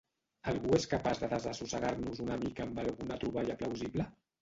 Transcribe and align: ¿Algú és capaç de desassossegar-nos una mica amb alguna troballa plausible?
¿Algú 0.51 0.71
és 0.77 0.87
capaç 0.93 1.21
de 1.25 1.29
desassossegar-nos 1.35 2.25
una 2.27 2.41
mica 2.47 2.69
amb 2.69 2.83
alguna 2.89 3.23
troballa 3.27 3.63
plausible? 3.65 4.13